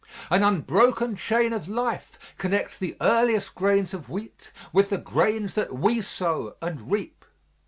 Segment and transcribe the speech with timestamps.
[0.31, 5.75] An unbroken chain of life connects the earliest grains of wheat with the grains that
[5.77, 7.23] we sow and reap.